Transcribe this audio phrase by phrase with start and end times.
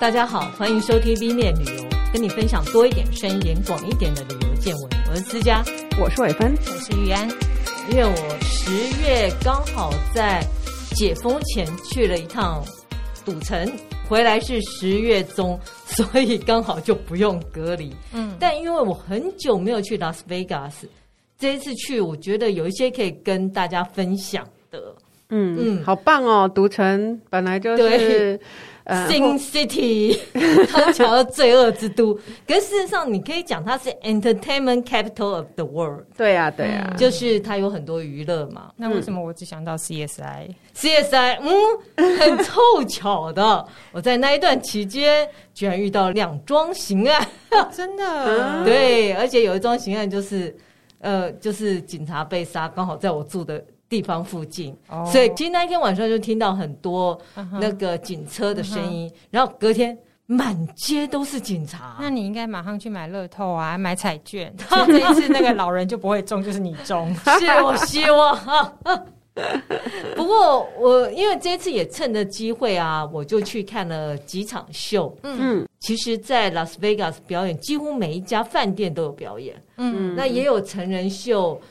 [0.00, 4.90] 大家好，欢迎收听 B 面旅游，跟你分享多一点、深一点、广一点的旅游见闻。
[5.10, 5.62] 我是思佳，
[6.00, 7.28] 我是伟芬，我是玉安。
[7.90, 10.42] 因为我十月刚好在
[10.96, 12.64] 解封前去了一趟
[13.26, 13.70] 赌城，
[14.08, 17.94] 回来是十月中，所以刚好就不用隔离。
[18.14, 20.88] 嗯，但因为我很久没有去拉斯维加斯，
[21.38, 24.96] 这一次去，我觉得有一些可以跟大家分享的。
[25.30, 26.50] 嗯嗯，好棒哦！
[26.52, 28.38] 读城本来就是。
[28.90, 30.18] Sin City，
[30.66, 32.12] 康桥的罪恶之都，
[32.44, 36.06] 可是事实上你可以讲它是 Entertainment Capital of the World。
[36.16, 38.72] 对啊，对啊，就是它有很多娱乐嘛。
[38.76, 47.24] 那为什么我只想到 CSI？CSI，嗯，很凑巧的， 我在那一段期间居然遇到两桩刑案，
[47.72, 48.64] 真的。
[48.64, 50.52] 对，而且有一桩刑案就是，
[50.98, 53.62] 呃，就是警察被杀，刚好在我住的。
[53.90, 55.04] 地方附近，oh.
[55.10, 57.20] 所以其实那一天晚上就听到很多
[57.60, 59.16] 那个警车的声音，uh huh.
[59.30, 61.96] 然后隔天满街都是警察。
[62.00, 64.54] 那你应该马上去买乐透啊，买彩券，
[64.86, 67.12] 这一次那个老人就不会中，就是你中。
[67.16, 68.38] 是我希望。
[70.14, 75.16] 不过我因为这一次也趁着机会啊，我就去看了几场秀。
[75.22, 79.60] 嗯，其实，在拉斯维加斯表演，几乎每一家饭店都有表演。
[79.78, 81.60] 嗯，那也有成人秀。
[81.62, 81.68] 嗯，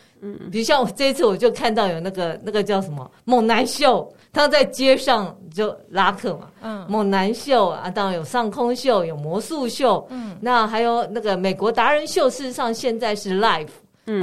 [0.51, 6.49] 比如像我这一次，我就看到有那个那个叫什么猛男秀，他在街上就拉客嘛。
[6.61, 10.05] 嗯，猛男秀啊，当然有上空秀，有魔术秀。
[10.09, 13.69] 嗯，那还有那个美国达人秀，事实上现在是 live，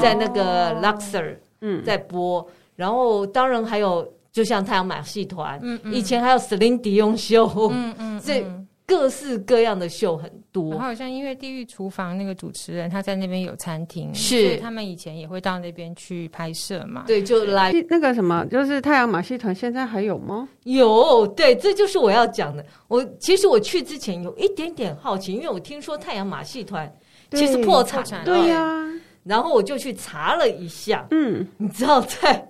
[0.00, 2.46] 在那个 Luxor，嗯，在播。
[2.74, 8.44] 然后当然还有，就像太阳马戏团，嗯，以前还有 Celine Dion 秀，嗯 嗯，这。
[8.88, 14.56] 各式各样的秀很多，然后好像因为《地狱厨房》那个主持人他在那边有餐厅，是。
[14.56, 17.04] 他们以前也会到那边去拍摄嘛？
[17.06, 17.70] 对，就来。
[17.90, 20.48] 那个什么，就是太阳马戏团现在还有吗？
[20.64, 22.64] 有，对，这就是我要讲的。
[22.88, 26.90] 我其实我去之前有一点点好奇，因为我听说太阳马戏团
[27.32, 28.86] 其实破产了，对呀，
[29.24, 32.48] 然后我就去查了一下，嗯，你知道在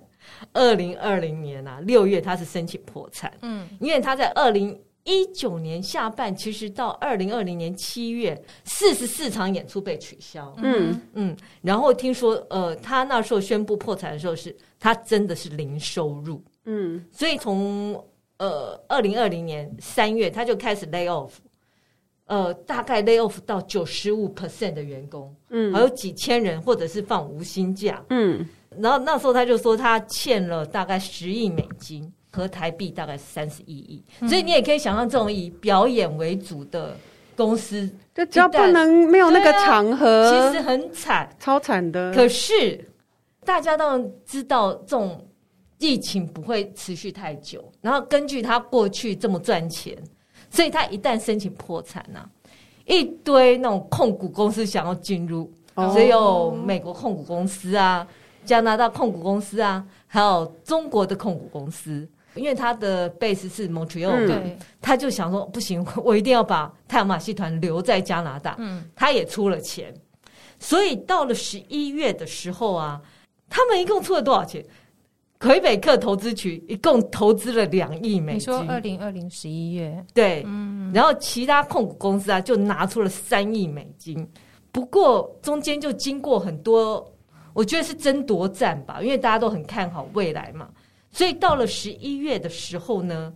[0.52, 4.78] 二零二零年啊六月他是申请破产，嗯，因为他在二零。
[5.06, 10.52] 一九年下半，其实到二零二零年七月，四十四场演出被取消。
[10.58, 16.42] 嗯嗯，然后听说，呃，他那时候宣布破产的时候是，是他真的是零收入。
[16.64, 17.94] 嗯，所以从
[18.38, 21.30] 呃二零二零年三月，他就开始 lay off，
[22.26, 28.04] 呃，大概 lay off 到九十五 percent 的员工，嗯，还有几千人或者是放无薪假。
[28.10, 28.44] 嗯，
[28.76, 32.12] 然后那时候他就说他欠了大概十亿美金。
[32.36, 36.94] 和台币大概三十一亿，所以你也可以想象，这种以表演为主的
[37.34, 42.12] 公司，就只要不能没有那个场合，啊、其实很惨，超惨的。
[42.12, 42.78] 可是
[43.42, 45.26] 大家当然知道，这种
[45.78, 47.64] 疫情不会持续太久。
[47.80, 49.96] 然后根据他过去这么赚钱，
[50.50, 52.28] 所以他一旦申请破产呢、啊，
[52.84, 58.06] 一堆那种控股公司想要进入，只、哦、有美国控股公司啊、
[58.44, 62.06] 加拿大控股公司啊，还有中国的控股公司。
[62.36, 64.42] 因为他的 base 是 Montreal
[64.80, 68.54] 他就想说不行， 我一定要把太阳马戏团留在加拿大。
[68.58, 69.92] 嗯，他也出了钱，
[70.58, 73.00] 所以到了十一月的时候啊，
[73.48, 74.64] 他们一共出了多少钱？
[75.38, 78.54] 魁北克投资局一共投资了两亿美金。
[78.54, 80.02] 你说二零二零十一月？
[80.14, 84.26] 对，嗯，然后其他控股公司啊就拿出了三亿美金。
[84.72, 87.06] 不过中间就经过很多，
[87.52, 90.70] 我觉得是争夺战吧，因为大家都很看好未来嘛。
[91.16, 93.32] 所以到了十一月的时候呢，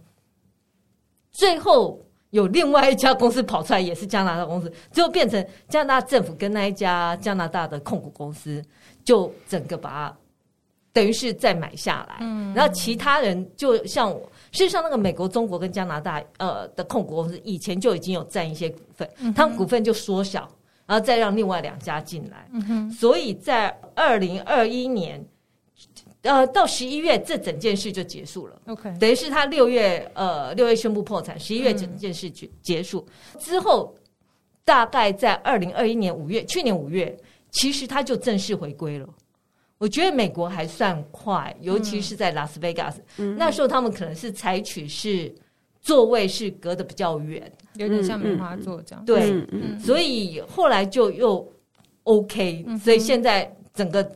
[1.32, 1.98] 最后
[2.28, 8.62] 有另外一家公司跑出来，也是加拿大公司，最后变成加拿大政府跟那一家加拿大的控股公司，
[9.02, 10.16] 就整个把它
[10.92, 12.16] 等于是再买下来。
[12.20, 20.46] 嗯，然后其他人就像我，事实上那个美国、中国跟加拿大呃的控股公司以前就已经有占一些股份，他们股份就缩小，
[20.84, 22.46] 然后再让另外两家进来。
[22.52, 25.24] 嗯哼，所以在二零二一年。
[26.22, 28.60] 呃，到十一月，这整件事就结束了。
[28.66, 33.94] OK，等于是他六月，呃，六月宣布破产，十一月整件事结结束、嗯、之后，
[34.62, 37.16] 大概在二零二一年五月，去年五月，
[37.52, 39.08] 其实他就正式回归了。
[39.78, 45.34] 我觉得美国还算快，尤其是在拉斯维加斯，嗯、那时候他们可能是采取是
[45.80, 49.02] 座位是隔得比较远，有点像梅花座这样。
[49.06, 49.42] 对，
[49.78, 51.50] 所以后来就又
[52.02, 54.06] OK，、嗯、所以现在整个。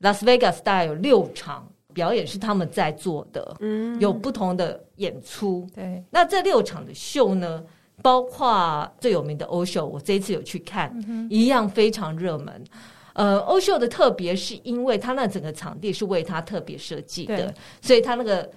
[0.00, 5.66] 拉斯维加斯大概有六场表演是他们在做的，嗯，有不同的演出。
[5.74, 7.64] 对，那这六场的秀呢，
[8.02, 12.64] 包括最有名的欧秀，我这一次有去看，嗯、一样非常热门。
[13.12, 18.48] 呃，欧秀的特别是因为它那整个场地是为它特别设计的，所以它那个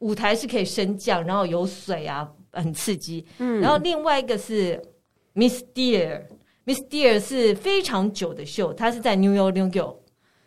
[0.00, 3.24] 舞台是可以升降，然后有水啊，很刺激。
[3.38, 4.80] 嗯，然后另外一个是
[5.32, 9.96] Miss Dear，Miss Dear 是非常久的秀，它是在 New York New York，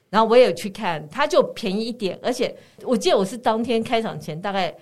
[0.10, 4.74] 然后我也去看，它就便宜一点，而且我记得我是当天开场前大概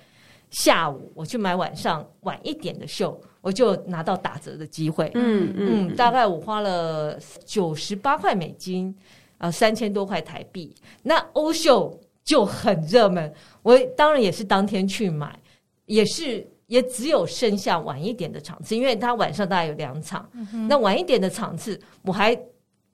[0.51, 5.11] 下午我去买晚上晚一点的秀，我就拿到打折的机会。
[5.15, 8.95] 嗯嗯，嗯，大概我花了九十八块美金，
[9.37, 10.73] 呃，三千多块台币。
[11.03, 13.33] 那欧秀就很热门，
[13.63, 15.39] 我当然也是当天去买，
[15.85, 16.47] 也是。
[16.67, 20.27] 也只有剩下晚一点的场次，因为他晚上大概有两场。
[20.33, 22.35] 嗯、那晚一点的场次，我还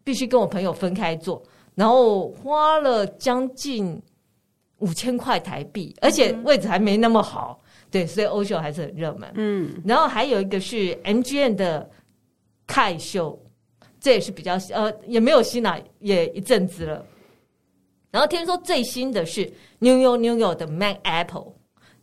[0.03, 1.41] 必须跟我朋友分开坐，
[1.81, 3.99] 然后花了将近
[4.77, 7.59] 五千块台币，而且位置还没那么好。
[7.63, 9.27] 嗯、对，所以欧秀还是很热门。
[9.33, 11.89] 嗯，然后还有一个是 MGN 的
[12.67, 13.43] 凯秀，
[13.99, 17.03] 这也是比较呃，也没有新来，也一阵子了。
[18.11, 21.53] 然后听说最新的是 New York New York 的 Mac Apple。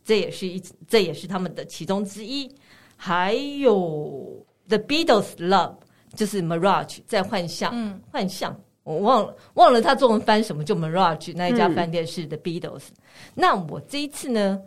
[0.03, 2.53] 这也是一，这也是他们的其中之一。
[2.97, 5.75] 还有 The Beatles Love，
[6.15, 8.59] 就是 Mirage 在幻象，嗯、幻象，
[8.95, 12.87] 我忘了忘了他中文翻什么，就 Mirage 那一家饭店是 The Beatles。
[12.89, 12.95] 嗯、
[13.35, 14.59] 那我这一次呢，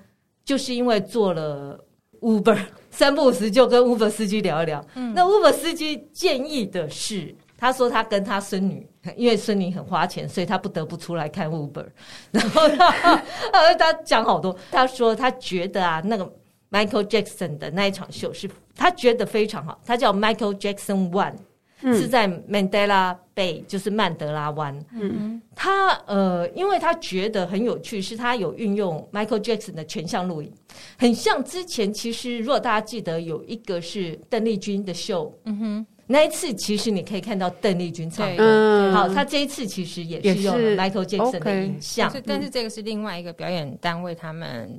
[0.44, 1.78] 就是因为做了
[2.20, 2.58] Uber，
[2.90, 4.84] 三不五时就跟 Uber 司机聊一聊。
[4.94, 7.34] 嗯、那 Uber 司机建议的是。
[7.58, 8.84] 他说他跟他孙女，
[9.16, 11.86] 因为孙女很花钱，所以他不得不出来看 Uber。
[12.32, 16.28] 然后他他讲好多，他说他觉得啊，那个
[16.72, 19.80] Michael Jackson 的那一场秀是他觉得非常好。
[19.86, 21.34] 他叫 Michael Jackson One，、
[21.82, 24.78] 嗯、是在 Mandela Bay，就是曼德拉湾。
[24.92, 30.52] 嗯，他呃，因为他觉得很有趣，是他有运用 Michael Jackson 的全像录影，
[30.98, 35.32] 很像之前其实如果大家记得有一个是邓丽君的秀。
[35.44, 35.86] 嗯哼。
[36.04, 44.78] 那一次其实你可以看到邓丽君唱歌，嗯、好，他这一次其实也是用了 Michael Jackson 的影像，但是这个是另外一个表演单位他们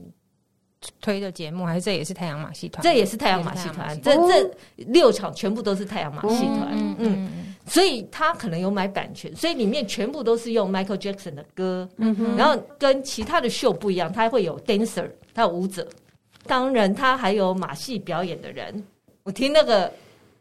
[1.02, 2.84] 推的节目，还是这也是太阳马戏团？
[2.84, 7.30] 这也是太阳马戏团，这这六场全部都是太阳马戏团，嗯，嗯，
[7.66, 15.88] 所以他可能有买版权，所以里面全部都是用 Michael Jackson 的歌，嗯哼，然后跟其他的秀不一样，他会有 dancer，他有舞者，
[16.46, 18.84] 当然他还有马戏表演的人，
[19.24, 19.92] 我听那个。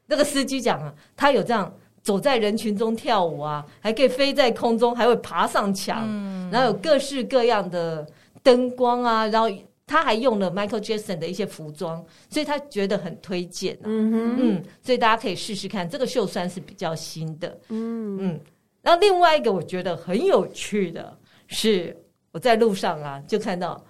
[0.04, 1.72] 那个司机讲啊，他有这样
[2.02, 8.06] 走在人群中跳舞啊，还可以飞在空中，还会爬上墙，嗯、然后有各式各样的
[8.42, 9.48] 灯光啊，然后
[9.92, 13.84] 他还用了 Michael Jackson 的一些服装，所以他觉得很推荐、啊。
[13.84, 17.60] 嗯哼嗯，所以大家可以试试看，这个秀算是比较新的。
[17.68, 18.40] 嗯嗯，
[18.80, 21.14] 然后另外一个我觉得很有趣的
[21.46, 21.94] 是，
[22.30, 23.84] 我在路上啊就看到。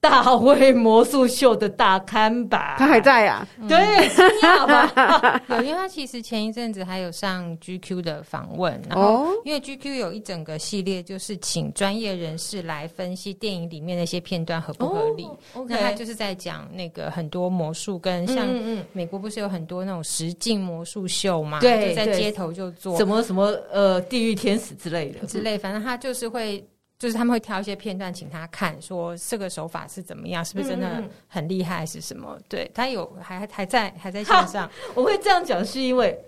[0.00, 3.46] 大卫魔术秀的大刊吧，他还在啊？
[3.68, 5.42] 对，惊讶吧？
[5.50, 15.28] 有，因为他其实前一阵子还有上 GQ 的访问，然后因为 GQ 有一整个系列，就是请专业人士来分析电影里面那些片段合不合理。
[15.66, 18.46] 那他就是在讲那个很多魔术，跟像
[18.92, 21.58] 美国不是有很多那种实境魔术秀嘛？
[21.58, 26.64] 对，就在街头就做什么什么呃地狱天使之类的之类，反正他就是会。
[26.98, 32.34] 就是他们会挑一些片段，请他看，说这个手法是怎么样，是不是真的很厉害，还是什么？
[32.36, 34.68] 嗯、对他有还还在还在线上。
[34.94, 36.18] 我会这样讲，是因为。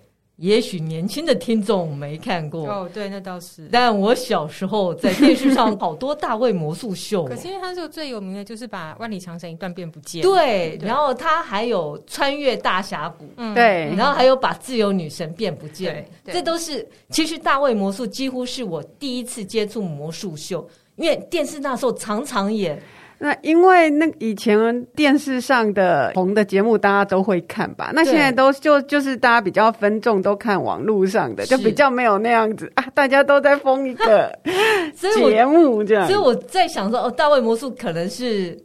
[0.40, 2.66] 也许年轻的听众没看过。
[2.66, 3.68] 哦，对，那倒是。
[3.70, 10.88] 但我小时候在电视上好多大卫魔术秀，可是因为他这个最有名的就是把万里长城一段变不见，对，对。
[10.88, 20.66] 然后他还有穿越大峡谷，嗯、对，然后还有把自由女神变不见，这都是其实大卫魔术几乎是我第一次接触魔术秀，
[20.96, 22.82] 因为电视那时候常常演。
[23.20, 34.32] 那因为那以前电视上的红的节目大家都会看吧，那现在都就就是大家比较分众都看网络上的，就比较没有那样子啊，大家都在疯一个
[34.96, 36.06] 节目这样。
[36.06, 38.58] 所以我在想说，哦，大卫魔术可能是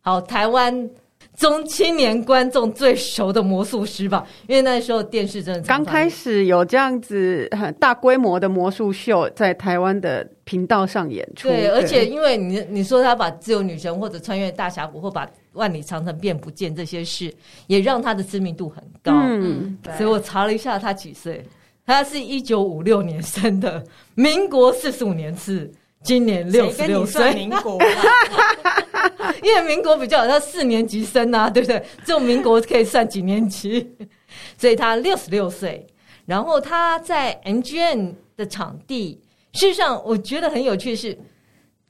[0.00, 0.90] 好台湾。
[1.40, 11.48] 中青年观众最熟的魔术师吧，因为那时候电视真的刚开始有这样子很大规模的魔术秀在台湾的频道上演出。
[11.48, 17.32] 对，对而且因为你你说他把自由女神或者穿越大峡谷或把万里长城变不见这些事，
[17.68, 19.10] 也让他的知名度很高。
[19.14, 21.42] 嗯，所以我查了一下他几岁，
[21.86, 23.82] 他是一九五六年生的，
[24.14, 25.72] 民国四十五年次。
[26.02, 27.78] 今年六十六岁，民国，
[29.42, 31.82] 因为民国比较好，他四年级生啊，对不对？
[32.04, 33.94] 这种民国可以算几年级，
[34.56, 35.86] 所以他六十六岁。
[36.26, 39.20] 然后他在 M G N 的场地，
[39.52, 41.18] 事实上我觉得很有趣的是，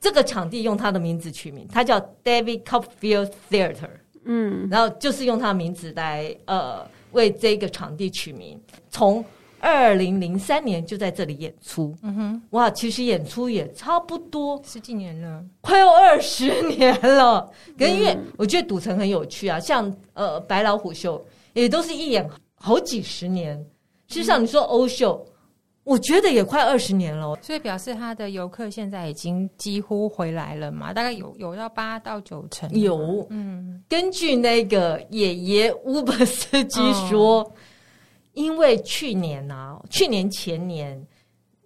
[0.00, 3.90] 这个场地用他的名字取名，他叫 David Copperfield Theater，
[4.24, 9.22] 嗯，然后就是用他的名字来呃为这个场地取名，从
[9.60, 11.94] 二零零三年就在这里演出。
[12.02, 17.48] 嗯哼，哇，其实演出也差不多十几年了，快要二十年了。
[17.78, 23.56] 跟因为我觉得赌城很有趣啊，像呃白老虎秀也都是一演好几十年。
[24.08, 25.24] 事实上你说欧秀。
[25.82, 30.92] 我觉得也快二十年了，所以表示他的游客现在已经几乎回来了嘛？
[30.92, 32.70] 大概有有到八到九成。
[32.78, 37.52] 有，嗯，根据那个爷爷 Uber 司机说，哦、
[38.32, 41.06] 因为去年啊，去年前年。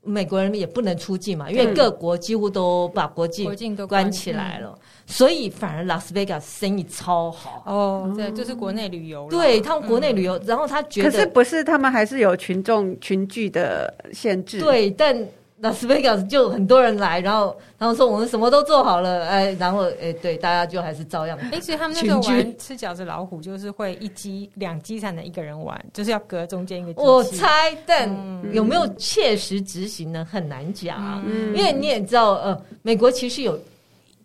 [0.07, 8.13] 美国人也不能出境嘛，因为各国几乎都把国境国境都关起来了，所以反而拉斯维加斯生意超好哦。
[8.15, 14.61] 对，就是国内旅游，对他们国内旅游，然后他觉得，可是不是他们还是有群众群聚的限制？
[14.61, 15.17] 对，但。
[15.65, 21.39] 拉斯维加斯就很多人来，然后然后说我们什么都做好了，哎，然后哎，对，大家就还是照样。
[21.51, 27.03] 哎，所以他们那个玩吃饺子老虎，就是会一机两机才能一个人玩，就是要隔中间一个。
[27.03, 28.07] 我猜，但
[28.53, 30.23] 有没有切实执行呢？
[30.31, 33.59] 很难讲，嗯，因为你也知道，呃，美国其实有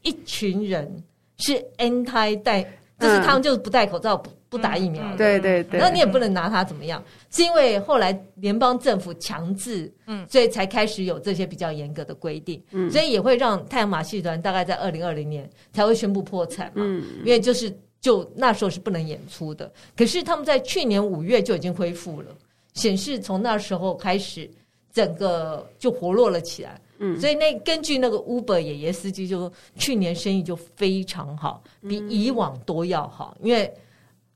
[0.01, 0.91] 一群人
[1.37, 2.61] 是 anti 戴，
[2.99, 4.17] 就是他们就是不戴口罩。
[4.17, 4.29] 不。
[4.49, 22.35] 不打疫苗，对对对，那你也不能拿他怎么样，是因为后来联邦政府强制，嗯，所以才开始有这些比较严格的规定，嗯，所以也会让太阳马戏团大概在二零二零年才会宣布破产嘛，嗯，因为就是就那时候是不能演出的，可是他们在去年五月就已经恢复了，
[22.73, 24.49] 显示从那时候开始
[24.91, 33.71] 整个就活络了起来，嗯，所以那根据那个 Uber 爷爷司机就说，去年生意就非常好，比以往都要好，因为。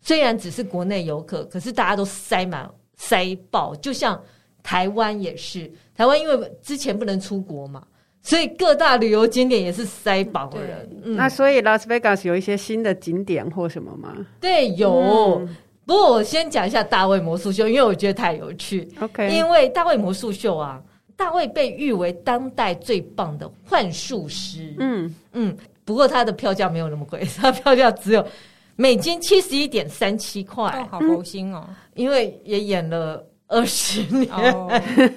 [0.03, 4.21] 虽然只是国内游客，可是大家都塞满塞爆，就像
[4.61, 5.71] 台湾也是。
[5.95, 7.81] 台湾因为之前不能出国嘛，
[8.21, 10.89] 所以各大旅游景点也是塞爆人。
[11.03, 14.13] 嗯、那所以拉斯维加斯有一些新的景点或什么吗？
[14.41, 15.39] 对，有。
[15.39, 15.55] 嗯、
[15.85, 18.85] 不过我先讲一下大卫魔术秀，因为我觉得太有趣。
[18.99, 20.81] OK，因为大卫魔术秀啊，
[21.15, 24.75] 大卫被誉为当代最棒的幻术师。
[24.79, 28.27] 嗯嗯，不过他的票价没有那么贵， 他票价只有。
[28.75, 31.67] 美金七十一点三七块，好佛心哦！
[31.93, 34.67] 因为也演了二十年，哦、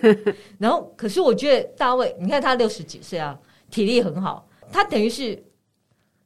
[0.59, 3.39] 然后可是我觉得大卫，你看他六十几岁啊，
[3.71, 5.43] 体力很好，他等于是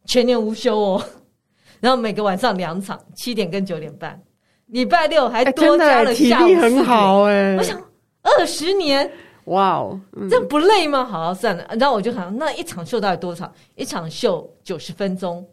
[0.07, 1.05] 全年无休哦。
[1.79, 4.21] 然后每个晚上两场，七点跟九点半，
[4.67, 7.57] 礼拜六还多加了下午体力很好哎。
[7.57, 7.81] 我想
[8.23, 9.11] 二十年，
[9.45, 11.05] 哇哦，这不累吗？
[11.05, 13.51] 好，算了，然后我就想，那一场秀到底多少？
[13.77, 15.47] 一场秀九十分钟。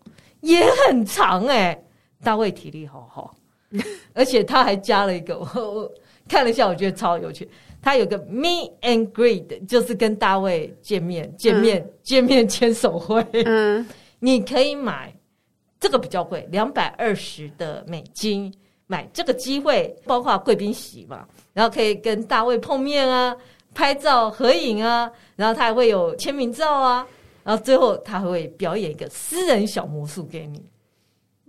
[0.47, 1.83] 也很长哎、欸，
[2.23, 3.35] 大卫体力好好，
[4.15, 5.91] 而且他还加了一个，我我
[6.27, 7.47] 看了一下，我觉得超有趣。
[7.81, 13.25] 他有个 Meet and Greet，就是跟大卫见面、见面、嗯、见面牵手会。
[13.33, 13.85] 嗯，
[14.19, 15.13] 你可以买
[15.79, 18.53] 这个比较贵，两百二十的美金
[18.87, 23.35] 买这个机会，包括贵宾席嘛，然后可以跟大卫碰面啊，
[23.73, 27.05] 拍照合影啊，然后他还会有签名照啊。
[27.47, 30.61] 然后最后他还会表演一个私人小魔术给你，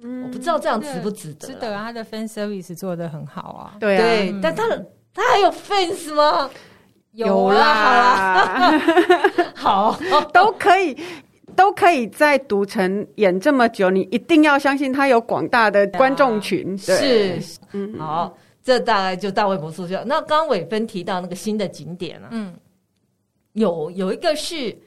[0.01, 1.49] 嗯，我不知道这样值不值得？
[1.49, 6.49] 值得啊，他的 fan service 做的很好啊，对啊，对，但他的他还有 fans 吗？
[7.15, 8.79] 有啦，
[9.57, 9.99] 好，
[10.33, 10.97] 都可以，
[11.57, 17.41] 都可以在赌城演这么久，你一定要相信他有广大的观众群，是，
[17.73, 20.01] 嗯，好，这大概就大卫魔术秀。
[20.07, 22.55] 那刚刚伟芬提到那个新的景点啊，嗯，
[23.55, 24.79] 有有一个是。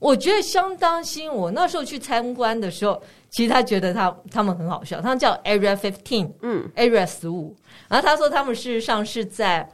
[0.00, 1.32] 我觉得相当新。
[1.32, 5.00] 我那时候去参观的时候，其实他觉得他他们很好笑。
[5.00, 7.54] 他们叫 Area Fifteen，嗯，Area 十五。
[7.88, 9.70] 然后他说他们事实上是在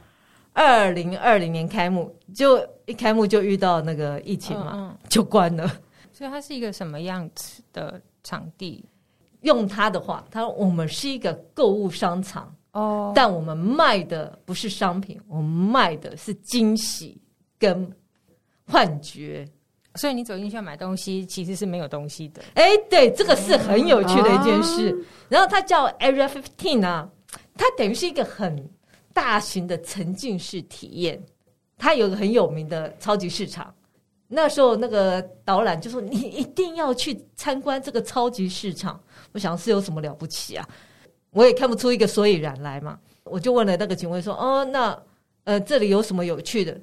[0.53, 5.67] 二零二零年开幕，就一开幕就遇到那个疫情嘛，嗯嗯就关了。
[6.11, 8.85] 所以它是一个什么样子的场地？
[9.41, 17.21] 用他的话，他说我们是一个购物商场哦，但我们卖的不是商品，我们卖的是惊喜
[17.59, 17.89] 跟
[18.65, 19.47] 幻觉。
[19.97, 22.41] 所以你走进去要买东西，其实是没有东西的。
[22.53, 24.91] 哎，对，这个是很有趣的一件事。
[24.91, 27.09] 嗯、然后它叫 Area Fifteen 啊，
[27.55, 28.69] 它等于是一个很
[29.13, 31.21] 大型的沉浸式体验。
[31.77, 33.73] 它有个很有名的超级市场。
[34.27, 38.99] 那时候那个导览就说：“你一定要去参观这个超级市场。”
[39.31, 40.67] 我想是有什么了不起啊？
[41.31, 42.99] 我也看不出一个所以然来嘛。
[43.23, 45.01] 我就问了那个警卫说：“哦，那
[45.43, 46.77] 呃，这里有什么有趣的？”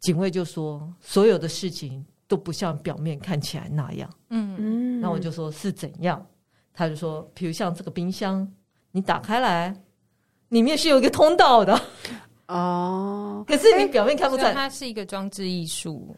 [0.00, 4.56] 警卫就说：“所有的事情。”都不像表面看起来那样，嗯。
[4.58, 6.24] 嗯，那我就说是怎样？
[6.72, 8.46] 他就说，比如像这个冰箱，
[8.92, 9.74] 你打开来，
[10.48, 11.80] 里面是有一个通道的，
[12.48, 16.14] 哦，可是你表面看不出来，它是一个装置艺术，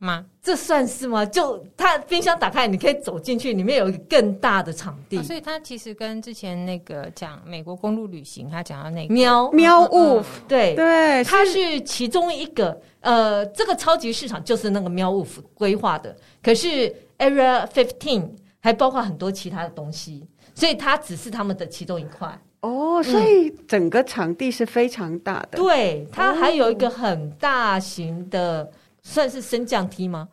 [0.00, 0.24] 吗？
[0.42, 1.24] 这算是吗？
[1.26, 12.80] 就它冰箱打开，你可以走进去，里面有一个更大的场地，哦、所以它其实跟之前那个讲美国公路旅行，他讲到那个喵喵呜，对对，它是其中一个。
[13.00, 18.28] 呃，这个超级市场就是那个喵呜规划的，可是 Area Fifteen
[18.58, 22.38] 还包括很多其他的东西，所以它只是他们的其中一块。
[22.60, 25.58] 哦，所以整个场地是非常大的。
[25.58, 28.70] 嗯、对，它还有一个很大型的。
[29.02, 30.28] 算是升降梯吗？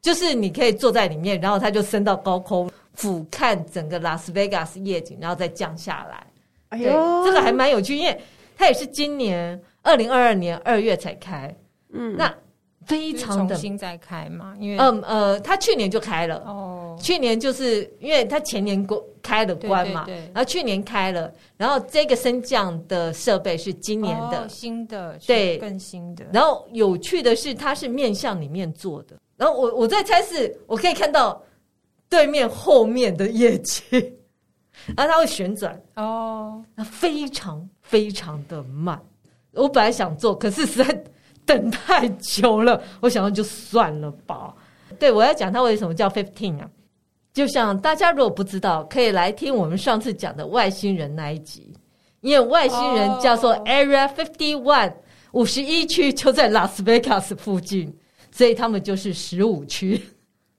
[0.00, 6.26] 就是你可以坐在里面，然后它就升到高空，俯瞰整个拉斯维加斯夜景，然后再降下来。
[6.70, 8.20] 哎呦，这个还蛮有趣，因为
[8.56, 11.54] 它也是今年二零二二年二月才开。
[11.92, 12.34] 嗯，那
[12.86, 14.54] 非常的重新再开嘛？
[14.58, 26.24] 因为嗯呃，他去年就开了哦，去年就是因为他前年过开了关嘛，对，对，对，然后去年开了，然后这个升降的设备是今年的、哦、新的，对，更新的。
[26.32, 29.16] 然后有趣的是，它是面向里面做的。
[29.36, 31.42] 然后我我在猜是，我可以看到
[32.08, 33.82] 对面后面的夜景，
[34.96, 39.00] 然后它会旋转哦，那非常非常的慢。
[39.52, 41.04] 我本来想做，可是实在
[41.44, 44.54] 等太久了，我想说就算了吧。
[44.98, 46.68] 对，我要讲它为什么叫 Fifteen 啊？
[47.32, 51.74] 就像大家如果不知道，可以来听我们上次讲的外星人那一集，
[52.20, 54.92] 因为外星人叫做 Area Fifty One，
[55.32, 57.96] 五十一区就在拉斯维加斯附近，
[58.30, 60.00] 所以他们就是十五区。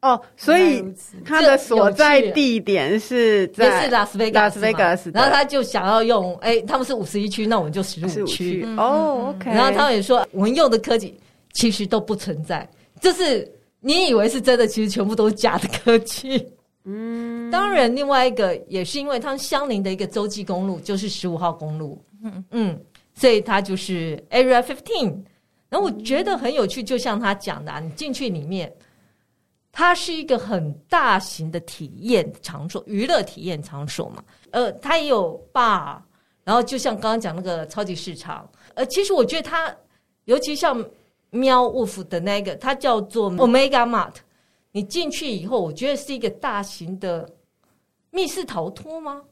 [0.04, 0.84] 哦，所以
[1.26, 8.66] 他的所在地点是在也是拉斯维加斯，拉斯维加斯，然后他就想要用，哎，他们是五十一区，那我们就十五区。
[8.78, 9.50] 哦，OK。
[9.50, 11.18] 然后他们也说，我们用的科技
[11.54, 12.70] 其实都不存在，
[13.00, 16.46] 就是你以为是真的，其实全部都是假的科技。
[16.84, 22.46] 嗯，当然，另外一个也是因为他们相邻的一个洲际公路就是十五号公路，嗯。
[22.52, 22.82] 嗯，
[23.16, 25.16] 所以它就是 Area Fifteen。
[25.70, 28.72] 然后我觉得很有趣，就像他讲的啊，你进去里面，
[29.74, 34.24] 它是一个很大型的体验场所，娱乐体验场所嘛。
[34.52, 35.98] 呃，它也有 bar，
[36.44, 38.48] 然后就像刚刚讲那个超级市场。
[38.76, 39.76] 呃，其实我觉得它，
[40.26, 40.86] 尤其像
[41.32, 44.14] 喵 Wolf 的那个，它叫做 Omega Mart。
[44.72, 47.28] 你进去以后，我觉得是一个大型的
[48.12, 49.24] 密室逃脱吗？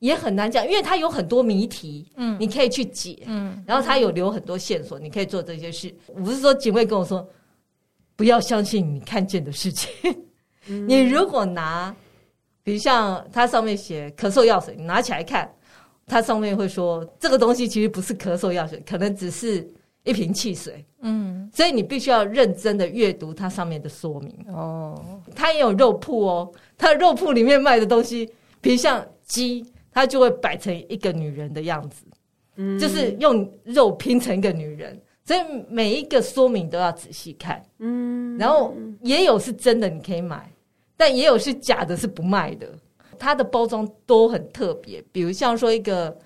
[0.00, 5.94] 也很难讲，因为它有很多谜题，嗯，你可以去解，嗯，然后它有留很多线索，你可以做这些事。
[6.08, 7.26] 我不是说警卫跟我说
[8.16, 9.90] 不要相信你看见的事情，
[10.68, 11.94] 嗯、你如果拿，
[12.64, 15.48] 比如像它上面写咳嗽药水，你拿起来看，
[16.06, 19.70] 它上面会说这个东西其实不是咳嗽药水，可能只是。
[20.08, 24.32] 一瓶汽水，嗯，所以你必须要认真的阅读它上面的说明。
[24.46, 25.20] 哦。
[25.34, 32.06] 它也有肉铺哦，它的肉铺里面卖的东西，比如像鸡，它就会摆成一个女人的样子，
[32.54, 40.50] 嗯，就是用肉拼成一个女人，所以每一个说明都要仔细看，嗯，然后也有是真的你可以买，
[40.96, 42.66] 但也有是假的，是不卖的。
[43.18, 46.16] 它的包装都很特别，比如像说一个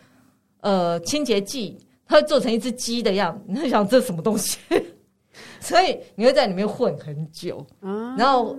[0.61, 1.77] 呃清洁剂。
[2.07, 4.59] 它会做成一只鸡的样子，你会想这是什么东西？
[5.63, 7.65] 所以你会在里面混很久，
[8.19, 8.59] 然后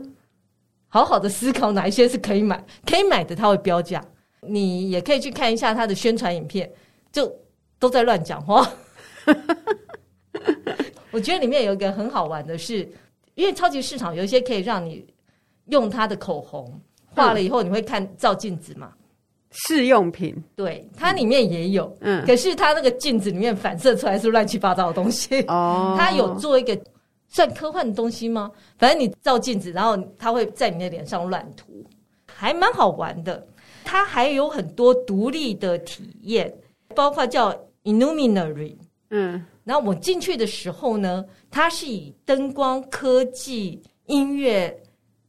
[0.88, 4.02] 好好的思考哪一些是可以买，可以买的它会标价。
[4.40, 6.72] 你也可以去看一下它的宣传影片，
[7.12, 7.30] 就
[7.78, 8.66] 都在乱讲话。
[11.12, 12.90] 我觉得里面有一个很好玩的是，
[13.36, 15.06] 因为超级市场有一些可以让你
[15.68, 16.80] 用它的口红
[17.14, 18.94] 画了以后，你会看照镜子嘛。
[19.54, 25.94] 试用品，对，它里面也有，嗯，可是它那个镜子里面反射出来是乱七八糟的东西哦。
[26.00, 26.80] 它有做一个
[27.28, 28.50] 算科幻的东西吗？
[28.78, 31.86] 反正你照镜子，然后它会在你的脸上乱涂，
[32.26, 33.46] 还蛮好玩的。
[33.84, 36.54] 它还有很多独立的体验，
[36.96, 38.78] 包括叫 Illuminary，
[39.10, 44.76] 嗯，然后我进去的时候呢，它是以灯光、科技、音乐，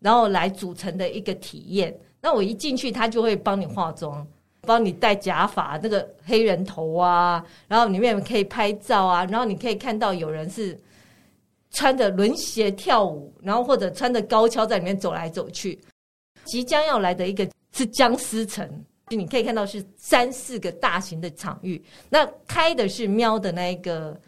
[0.01, 1.97] 然后来组成的一个体验。
[2.21, 4.27] 那我一进去，他就会帮你化妆，
[4.61, 10.79] 帮你戴假发，那个黑人头啊，然后里面可以拍照啊，然后你可以看到有人是
[11.71, 15.81] 穿着轮鞋跳舞，然后或者穿着高跷在里面走来走去。
[16.45, 18.69] 即将要来的一个是僵尸城，
[19.09, 21.83] 就你可以看到是三四个大型的场域。
[22.09, 24.19] 那开的是喵的那一个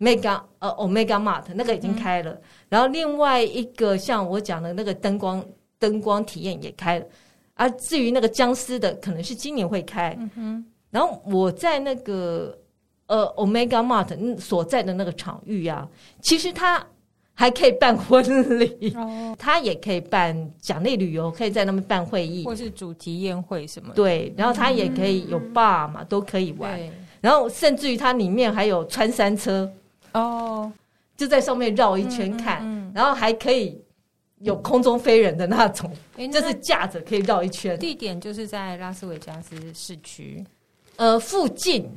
[0.00, 2.32] Mega 呃 Omega Mart，那个已经开了。
[2.32, 5.44] 嗯、然后另外一个像我讲的那个灯光
[5.78, 7.06] 灯光体验也开了。
[7.54, 10.16] 而至于那个僵尸的，可能是今年会开。
[10.36, 10.64] 嗯。
[10.90, 12.58] 然后我在那个
[13.06, 15.88] 呃 Omega Mart 所在的那个场域啊，
[16.20, 16.84] 其实它
[17.42, 18.22] 还可以办婚
[18.60, 23.94] 礼，哦，它也可以办奖励旅游，可以在那边办会议，或是主题宴会什么的。
[23.96, 26.78] 对，然后他也可以有 bar 嘛，嗯、都可以玩。
[27.20, 29.68] 然后甚至于它里面还有穿山车
[30.12, 30.70] 哦，
[31.16, 32.60] 就在上面绕一圈看。
[32.62, 33.76] 嗯嗯嗯然后还可以
[34.38, 37.76] 有空中飞人的那种，嗯、就是架着可以绕一圈。
[37.76, 40.44] 地点就是在拉斯维加斯市区，
[40.94, 41.90] 呃，附近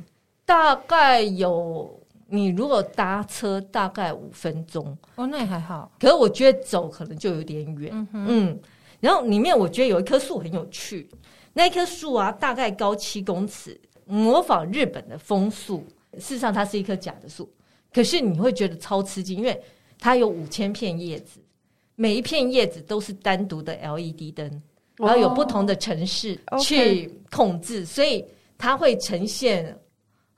[0.44, 1.95] 大概有。
[2.28, 5.92] 你如果搭车大概五分钟哦，那也还好。
[6.00, 7.92] 可是我觉得走可能就有点远。
[8.12, 8.60] 嗯，嗯，
[8.98, 11.08] 然后里面我觉得有一棵树很有趣，
[11.52, 15.84] 那棵树啊大概高七公尺，模仿日本的枫树。
[16.14, 17.48] 事实上它是一棵假的树，
[17.92, 19.60] 可是你会觉得超吃惊，因为
[19.98, 21.38] 它有五千片叶子，
[21.94, 24.62] 每一片叶子都是单独的 LED 灯，
[24.96, 28.24] 然后有不同的城市去控制，哦 okay、所以
[28.58, 29.78] 它会呈现。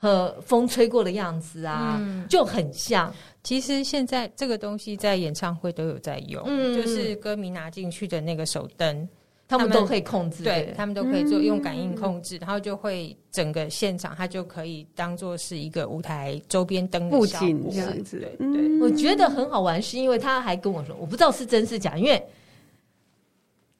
[0.01, 3.13] 和风吹过的样子啊，嗯、就很像。
[3.43, 9.09] 其实现在这个东西在演唱会都有在用，嗯、就是歌迷拿进去的那个手灯，
[9.49, 18.21] 他们都可以控制，对，他们都可以做用感应控制，嗯、然后就会整个现场它就可以当做是一个舞台周边灯的效果这样子。
[18.21, 22.23] 对，对对，我觉得很好玩，是因为他还跟我说，我不知道是真是假，因为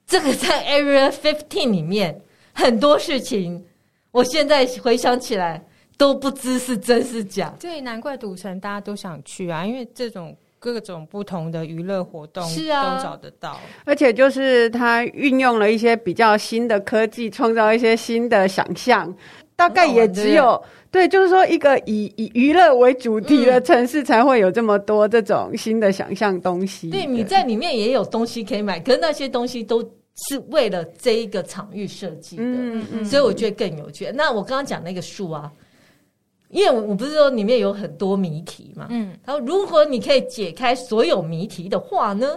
[0.07, 2.19] 这个在 Area Fifteen 里面
[2.53, 3.63] 很多事情，
[4.11, 5.63] 我现在回想起来。
[5.99, 19.13] 都不知是真是假，对，难怪赌城大家都想去啊，因为这种各种不同的娱乐活动是啊都找得到，而且就是它运用了一些比较新的科技，创造一些新的想象。
[19.57, 26.89] 大概也只有对，就是说一个以以娱乐为主题的城市才会有这么多这种新的想象东西。
[26.89, 29.83] 对，你在里面也有东西可以买，可是那些东西都
[30.29, 34.09] 是为了这一个场域设计的，嗯嗯，所以我觉得更有趣。
[34.15, 35.51] 那我刚刚讲那个树啊。
[36.49, 42.27] 因为我不是说里面有很多谜题嘛，嗯，他说如果你可以解开所有谜题的话呢，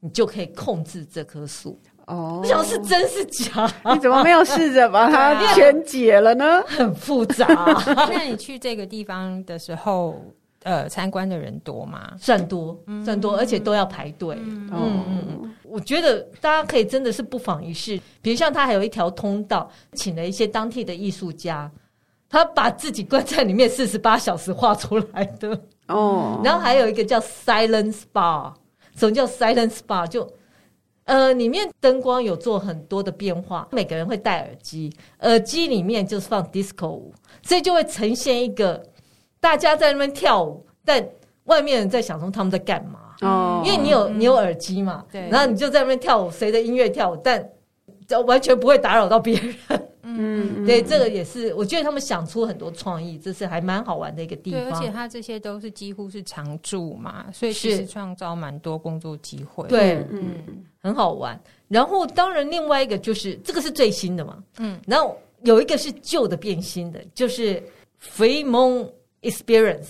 [0.00, 1.78] 你就可以控制这棵树。
[2.06, 3.68] 哦，我想是真是假？
[3.92, 6.62] 你怎么没有试着把它 全解了呢？
[6.68, 7.44] 很复杂。
[8.08, 10.22] 那你去这个地方的时候，
[10.62, 12.12] 呃，参观的人多吗？
[12.16, 14.36] 算多，算多，而且都要排队。
[14.40, 15.04] 嗯嗯
[15.42, 18.00] 嗯，我觉得大家可以真的是不妨一试。
[18.22, 21.68] 比如像它还有一条通道，请了一些当地的艺术家。
[22.28, 25.50] 他把自己关在里面四十八小时画出来的
[25.86, 26.46] 哦，oh.
[26.46, 28.52] 然后还有一个叫 Silence Bar，
[28.96, 30.06] 什么叫 Silence Bar？
[30.08, 30.28] 就
[31.04, 38.82] 呃，里面灯光有做很多的变化，每个人会戴耳机，耳机里面就是放 disco 舞，所以就会呈现一个
[39.38, 41.08] 大家在那边跳舞，但
[41.44, 43.68] 外面人在想说他们在干嘛哦，oh.
[43.68, 47.48] 因为你有你有耳机嘛，对，然后你就在那边跳舞，随着音乐跳舞，但
[48.08, 49.54] 就完全不会打扰到别人。
[50.08, 54.60] 嗯，对，这个也是，我觉得他们想出很多创意，这是还蛮好玩的一个地方。
[54.60, 59.66] 对，而且他这些都是几乎是常驻嘛，所以其实创造蛮多工作机会。
[59.66, 61.38] 对，嗯，很好玩。
[61.66, 67.60] 然后当然另外一个就是这个是最新的嘛，嗯，然后有一个是旧的变新的，就是
[68.00, 68.92] Fremont
[69.22, 69.88] Experience，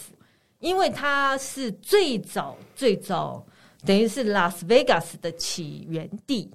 [0.60, 3.44] 因为它是最早最早
[3.84, 6.50] 等于是拉斯维加斯的起源地，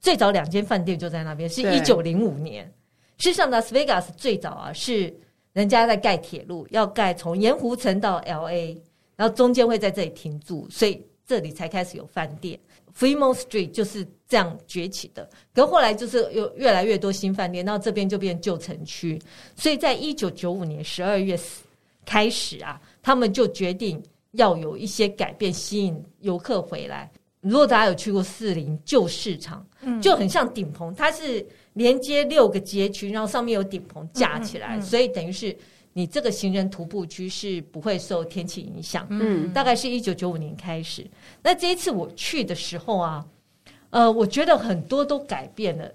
[0.00, 2.70] 最早两间饭店就在那边，是一九零五年。
[3.20, 5.14] 事实上，拉斯维加斯最早啊是
[5.52, 8.74] 人家在盖铁路，要盖从盐湖城到 LA，
[9.14, 12.58] 然后中间会在这里停住，所以这里才开始有饭店。
[12.98, 15.28] Fremont Street 就是这样崛起的。
[15.54, 19.20] 可后来就是有越来越多新饭店，然后这边就变旧城区。
[19.54, 21.38] 所以在一九九五年十二月
[22.06, 24.02] 开始啊，他们就决定
[24.32, 27.10] 要有一些改变，吸引游客回来。
[27.42, 29.64] 如果大家有去过四零旧市场，
[30.00, 31.46] 就很像顶棚，它是。
[31.80, 35.56] 连接六个街区，然后上面有顶棚架起来，嗯嗯嗯、所以等于是
[35.94, 39.06] 你这个行人徒步区是不会受天气影响。
[39.08, 41.06] 嗯，大概是一九九五年开始。
[41.42, 43.24] 那这一次我去的时候啊，
[43.88, 45.90] 呃，我觉得很多都改变了。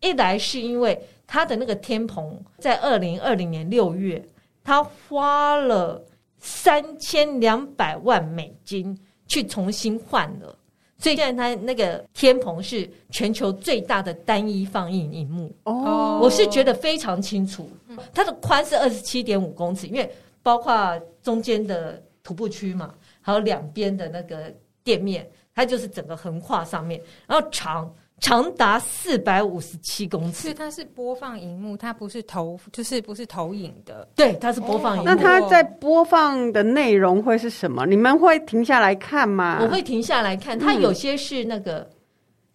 [0.00, 4.24] 一来是因为它的那个天棚在二零二零年六月，
[4.62, 6.00] 他花了
[6.38, 10.56] 三千两百万美金去重新换了。
[10.98, 17.68] 所以现在它那个天棚是全球最大的单一放映荧幕哦，我是觉得非常清楚。
[18.14, 20.10] 它的宽是二十七点五公尺，因为
[20.42, 27.92] 包括中间的徒步区嘛，还有两边的那个店面，它就是整个横跨上面，然后长。
[28.18, 34.08] 长达四百五十七公尺，它是播放荧幕，它不是投，就是不是投影的。
[34.16, 35.04] 对，它是播放荧幕。
[35.04, 37.84] 那它在播放的内容会是什么？
[37.86, 39.58] 你们会停下来看吗？
[39.60, 40.58] 我会停下来看。
[40.58, 41.90] 它有些是那个、嗯、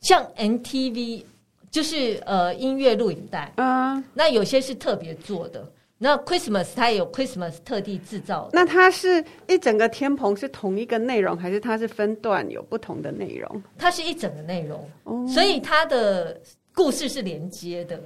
[0.02, 1.24] 像 NTV，
[1.70, 3.54] 就是呃音乐录影带。
[3.58, 5.72] 嗯，那有些是特别做的。
[6.04, 8.50] 那 Christmas 它也有 Christmas 特地制造的。
[8.54, 13.62] 那它是一整个天棚是同一个内容，还是它是分段有不同的内容？
[13.78, 16.42] 它是一整个内容，哦、所以它的
[16.74, 18.02] 故事是连接的，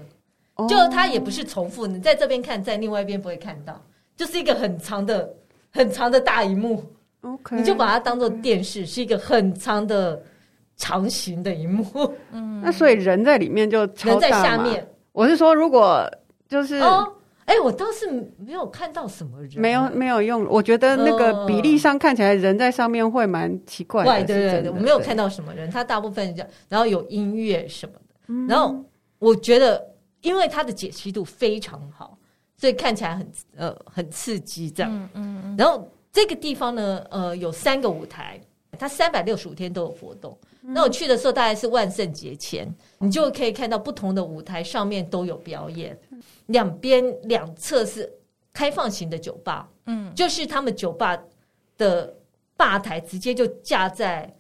[0.56, 1.88] 哦、就它也不是重复。
[1.88, 3.82] 你在这边看，在另外一边不会看到，
[4.18, 5.34] 就是一个很长的、
[5.72, 6.84] 很长的大荧幕。
[7.22, 10.22] OK，你就把它当做电视，是一个很长的
[10.76, 12.14] 长形的荧幕。
[12.34, 14.86] 嗯，那所以人在里面就人在下面。
[15.14, 16.06] 我是说，如果
[16.50, 17.10] 就是哦，
[17.46, 20.46] 哎，我倒是没有看到什么人，没有没有用。
[20.50, 24.26] 我觉得那个比例上看起来人在上面会蛮奇怪的。
[24.26, 28.16] 对对对，我没有看到什么人，他大部分这样，然后有音乐什么的。
[28.28, 28.84] 嗯、然后
[29.20, 32.18] 我觉得，因为他的解析度非常好，
[32.58, 34.92] 所以看起来很呃很刺激这样。
[34.92, 35.56] 嗯嗯嗯。
[35.56, 38.42] 然后这个地方呢，呃，有三个舞台，
[38.76, 40.38] 它三百六十五天都有活动。
[40.62, 42.68] 嗯、那我去的时候大概是万圣节前，
[43.00, 45.98] 你就可以看到不同的舞台上面都有表演，
[46.48, 48.12] 两边两侧是
[48.54, 51.18] 开放型的酒吧，嗯，就是他们酒吧
[51.78, 52.14] 的
[52.58, 54.34] 吧台直接就架在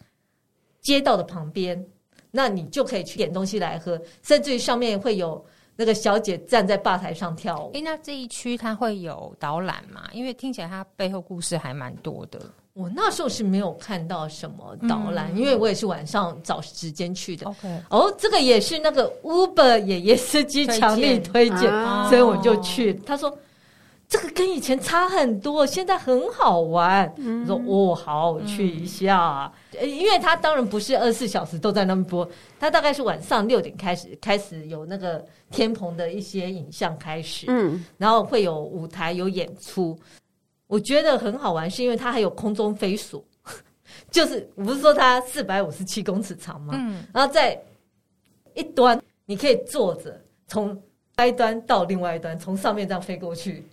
[0.82, 1.86] 街道的旁边。
[2.38, 5.42] 那你就可以去点东西来喝，甚至于上面会有
[5.78, 7.72] 那个小姐站在吧台上跳舞。
[7.72, 10.04] 诶，那这一区它会有导览吗？
[10.12, 12.38] 因为听起来它背后故事还蛮多的。
[12.76, 17.48] 我那时候是没有看到什么导览，嗯、因为我也是晚上找时间去的。
[17.48, 22.94] OK，哦，这个也是那个 Uber 爷爷司机强力推荐，推荐所以我就去。
[22.94, 23.36] 哦、他说。
[24.08, 27.12] 这个跟以前差很多，现在很好玩。
[27.18, 29.52] 嗯、说哦，好，我去一下。
[29.72, 39.98] 嗯、因为他当然不是二十四小时都在那边播，他大概是晚上六点开始开始有那个天棚的一些影像开始，嗯，然后会有舞台有演出。
[40.76, 43.24] 我觉得很好玩，是因为它还有空中飞索，
[44.12, 46.74] 就是我不是说它四百五十七公尺长吗？
[46.78, 47.58] 嗯，然后在
[48.56, 50.78] 一端你可以坐着，从
[51.26, 53.66] 一端到另外一端，从上面这样飞过去。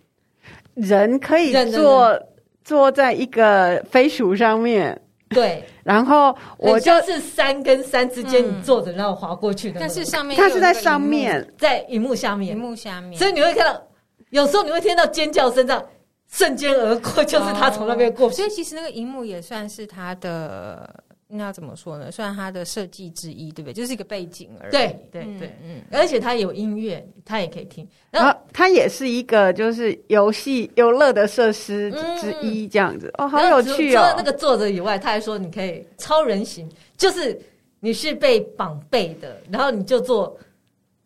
[0.75, 2.17] 人可以坐
[2.63, 4.97] 坐在一个飞鼠上面，
[5.31, 9.81] 对，然后我就是山跟山之间，你坐着然后滑过去的。
[9.81, 13.83] 但是上面它是在上面，在荧幕下面，荧幕下面，所以你会看到，
[14.31, 15.85] 有时候你会听到尖叫声，这样
[16.33, 18.35] 瞬间而过，就是他从那边过去。
[18.35, 21.05] 所以其实那个荧幕也算是他的。
[21.35, 22.13] 那要怎么说呢？
[22.13, 23.73] 算他的设计之一，对不对？
[23.73, 24.71] 就是一个背景而已。
[24.71, 27.89] 对对对，嗯，而且他有音乐，他也可以听。
[28.11, 31.91] 然后他也是一个就是游戏游乐的设施
[32.21, 33.11] 之一，这样子。
[33.17, 34.01] 哦，好有趣哦！
[34.01, 36.69] 除了那个作者以外，他还说你可以超人形，
[36.99, 37.41] 就是
[37.81, 40.39] 你是被绑背的，然后你就做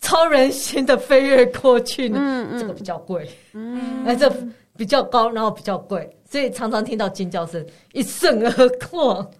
[0.00, 2.18] 超人型的飞跃过去呢。
[2.20, 3.30] 嗯嗯，这个比较贵。
[3.52, 4.28] 嗯，那这
[4.76, 9.30] 比较高，然后比较贵，所以常常听到尖叫声一瞬而过。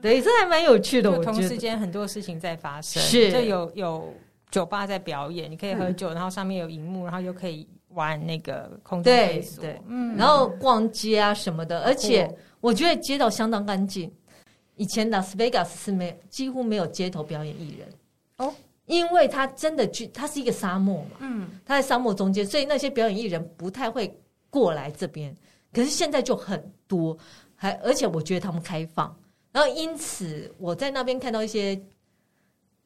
[0.00, 1.18] 对，这还蛮有趣的。
[1.18, 3.30] 同时间很多事情在发生，是。
[3.30, 4.14] 就有有
[4.50, 14.10] 酒吧在表演，你可以喝酒，嗯、然后上面有荧幕，然后又可以玩那个空中飞索，对，对，嗯，然后逛街啊什么的，而且我觉得街道相当干净。
[14.76, 17.88] 以前拉斯维加斯是没几乎没有街头表演艺人。
[18.38, 18.54] 哦，
[18.86, 24.18] 因为它真的去，它是一个沙漠嘛，嗯，它在沙漠中间，所以那些表演艺人不太会
[24.50, 25.34] 过来这边。
[25.72, 27.16] 可是现在就很多，
[27.54, 29.16] 还而且我觉得他们开放。
[29.52, 31.80] 然后，因此我在那边看到一些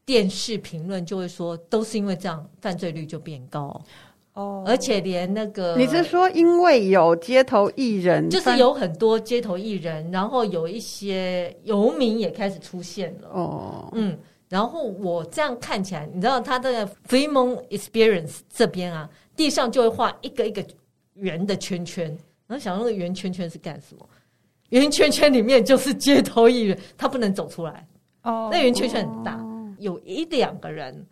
[0.05, 3.79] 电视评论，就会说都是因为这样，犯罪率就变高
[4.33, 4.65] 哦。
[4.67, 13.91] 而且连那个你是说，因为有街头艺人，就是有很多街头艺人，然后有一些游民也开始出现了哦。
[13.93, 20.65] 嗯，然后我这样看起来，你知道他的 Fremont Experience 这边啊，地上就会画一个一个
[21.15, 22.07] 圆的圈圈，
[22.47, 24.09] 然后想那个圆圈圈是干什么？
[24.71, 27.87] 圆圈圈里面就是街头艺人，他不能走出来。
[28.23, 29.39] 哦，那圆圈圈很大，
[29.79, 31.07] 有一两个人，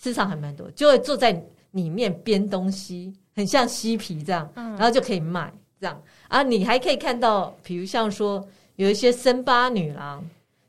[0.00, 1.32] 市场还蛮多，就会坐在
[1.72, 6.00] 里面编东西，很像嬉皮这样，然后就可以卖这样。
[6.28, 10.24] 啊，你还可以看到，比如像说有一些森巴女郎，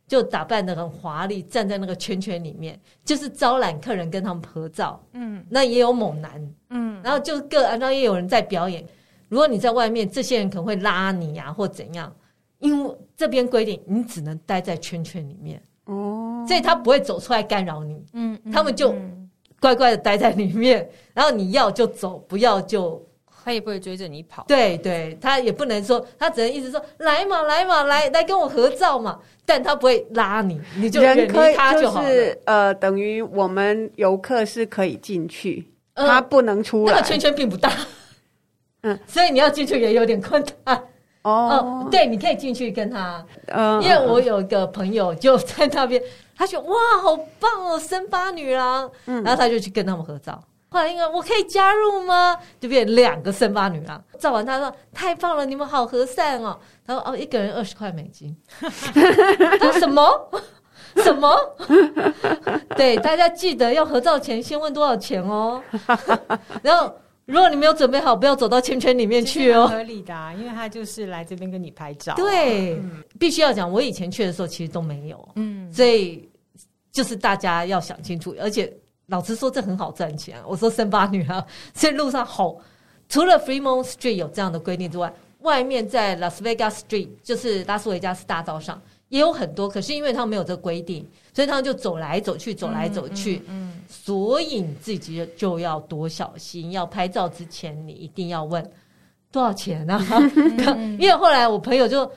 [0.07, 5.01] 就打扮的很华丽，站在那个圈圈里面，就是招揽客人跟他们合照。
[5.13, 8.85] 嗯，那也有猛男，嗯，然后就各，然后也有人在表演。
[9.27, 12.15] 如果你在外面，这些人可能会拉你啊，或怎样，
[12.59, 15.61] 因为这边规定你只能待在圈圈里面。
[15.85, 18.95] 哦，所以他不会走出来干扰你，嗯，他们就
[19.59, 23.03] 乖乖的待在里面，然后你要就走，不要就
[23.45, 32.07] 他也不会追着你跑，对对，他也不能说，他只能一直说来嘛来嘛来来跟我合照嘛，但他不会拉你，你就远离他就好了。
[32.09, 37.71] 就是呃，等于我们游客是可以进去，他不能出来，那个圈圈并不大。
[38.81, 40.83] 嗯， 所以你要进去也有点困难
[41.21, 41.83] 哦。
[41.83, 41.91] Oh.
[41.91, 46.01] 对，你可以进去跟他，嗯，因为我有一个朋友就在那边，
[46.35, 50.43] 他说哇，好棒哦，森巴女郎，嗯，然后他就去跟他们合照。
[51.13, 52.37] 我可以加入吗？
[52.59, 54.03] 就变两个森巴女郎。
[54.19, 56.59] 照完他说太棒了，你们好和善哦。
[56.85, 58.35] 他说哦，一个人二十块美金。
[58.59, 60.31] 他说什么
[60.97, 61.33] 什么？
[62.75, 65.61] 对，大家记得要合照前先问多少钱哦。
[66.61, 66.93] 然后。
[67.27, 69.65] 如果你没有准备好，不要走到圈圈里面去哦。
[69.65, 72.13] 合理的啊，因为他就是来这边跟你拍照。
[72.13, 76.29] 对，嗯、必须要讲，我以前去的时候其实都没有，嗯，所以
[76.91, 78.35] 就是大家要想清楚。
[78.39, 78.71] 而且
[79.07, 80.37] 老实说，这很好赚钱。
[80.47, 82.55] 我说森巴女啊， 所以路上好，
[83.07, 91.07] 除了 Fremont Street 有这样的规定之外，外面在 Las Vegas Street 就是拉斯维加斯大道上也有很多，可是因为他们没有这个规定。
[91.33, 93.39] 所以他们就走来走去，走来走去。
[93.47, 96.71] 嗯，嗯嗯，所以你自己就要多小心。
[96.71, 98.65] 要拍照之前，你一定要问
[99.33, 100.01] 多少钱啊？
[100.97, 102.09] 因为后来我朋友就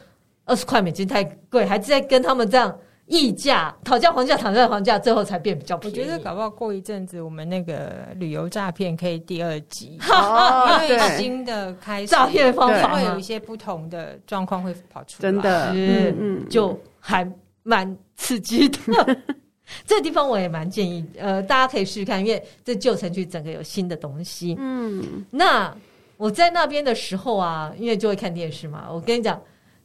[0.44, 5.98] 二十块美金太贵，还在跟他们这样议价、讨价还价、讨价还价，最后才变比较便宜。
[5.98, 15.32] 我觉得搞不好过一阵子，我们那个旅游诈骗可以第二集， 哦、因为新的开始诈骗方法会有一些不同的状况会跑出来。
[15.32, 17.28] 真的，是嗯，就还。
[17.64, 18.78] 蛮刺激的，
[19.84, 24.56] 这地方我也蛮建议，呃，大家可以试试看，因为这旧城区整个有新的东西。
[24.58, 25.76] 嗯，那
[26.16, 29.38] 我在那边的时候啊，因为就会看电视嘛，我跟你讲，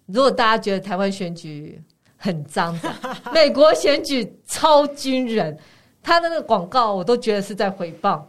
[0.05, 1.77] 如果大家觉得台湾选举
[2.23, 2.89] 很脏的，
[3.33, 5.57] 美国选举超军人，
[6.01, 8.21] 他的那个广告我都觉得是在诽谤，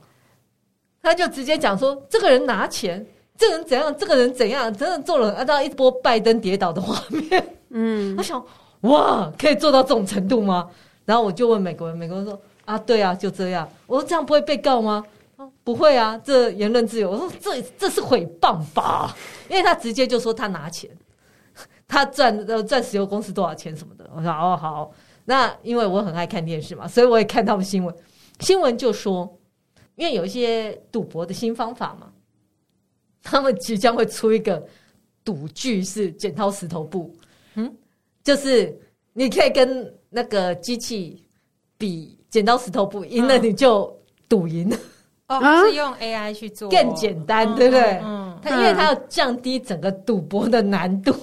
[1.00, 3.06] 他就直接讲说这个人拿钱，
[3.38, 7.56] 这个人怎样，这个人怎样，真的做了，按照一波拜登跌倒的画面。
[7.70, 8.44] 嗯，我想。
[8.80, 10.68] 哇，可以做到这种程度吗？
[11.06, 13.66] 然后我就问美国人，美国人说啊，对啊，就这样。
[13.86, 15.02] 我说这样不会被告吗？
[15.62, 17.10] 不会啊，这言论自由。
[17.10, 19.16] 我说这这是诽谤吧？
[19.48, 20.90] 因为他直接就说他拿钱，
[21.94, 24.10] 他赚呃赚石油公司多少钱什么的。
[24.12, 24.90] 我说哦好，
[25.24, 27.94] 那因为我很爱看电视嘛，所以我也看他们新闻。
[28.40, 29.38] 新闻就说，
[29.94, 32.10] 因为有一些赌博的新方法嘛，
[33.22, 34.60] 他们即将会出一个
[35.24, 37.14] 赌具是剪刀石头布，
[37.54, 37.72] 嗯。
[38.24, 38.76] 就是
[39.12, 41.24] 你可以跟那个机器
[41.78, 43.96] 比剪刀石头布，赢了你就
[44.28, 44.76] 赌赢了。
[45.28, 48.00] 哦，是用 AI 去做，更简单，对不对？
[48.02, 51.14] 嗯，它因为它要降低整个赌博的难度。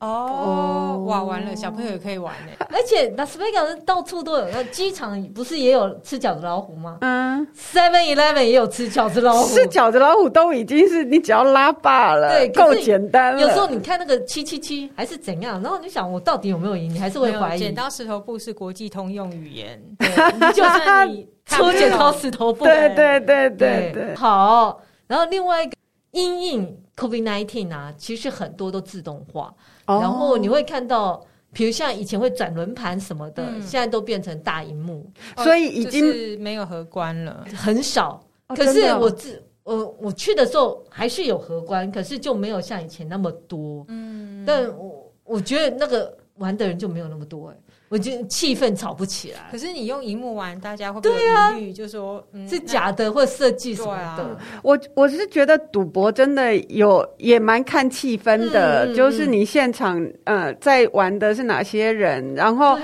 [0.00, 2.52] 哦，哇，完了，小朋友也可以玩呢。
[2.70, 6.96] 而且拉斯维加斯到处都有，那机场不是也有吃饺子老虎吗？
[7.02, 13.40] 嗯，Seven Eleven 也有吃饺子老虎，吃饺子老虎都已经是你只要拉霸了，对，够简单了。
[13.42, 16.94] 有时候你看那个七七七还是怎样，然后你想我到底有没有赢？
[16.94, 17.58] 你还是会怀疑。
[17.58, 19.78] 剪刀石头布是国际通用语言，
[20.54, 24.14] 就算你出剪刀石头布，对对对对对。
[24.14, 25.72] 好，然后另外一个
[26.12, 29.52] 因应 COVID nineteen 啊，其实很多都自动化。
[29.98, 38.22] 然后你会看到，比如像以前会转轮盘什么的，嗯、现在都变成大荧幕，所以已经、就是、没有荷官了，很少。
[38.48, 43.84] 哦、可是我自我我去的时候还是有荷官，可是就没有像以前那么多。
[43.88, 47.60] 嗯，但我我觉得那个玩的人就没有那么多哎、欸。
[47.90, 49.48] 我觉得气氛吵不起来。
[49.50, 51.72] 可是你用荧幕玩，大家会不会有疑虑？
[51.72, 54.22] 就说、嗯、是假的或设计什么的。
[54.22, 62.78] 啊、我我是觉得赌博真的有也蛮看气氛的，嗯、就是你现场呃在玩的是哪些人，然后。